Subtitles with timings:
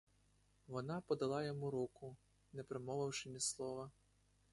[0.67, 2.17] Вона подала йому руку,
[2.53, 3.91] не промовивши ні слова.